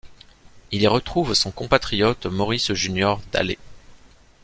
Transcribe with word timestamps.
Il 0.71 0.81
y 0.81 0.87
retrouve 0.87 1.35
son 1.35 1.51
compatriote 1.51 2.25
Maurice-Junior 2.25 3.21
Dalé. 3.31 3.59